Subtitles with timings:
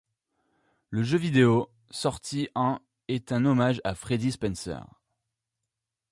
[0.89, 4.83] Le jeu vidéo' sorti en est un hommage à Freddie Spencer.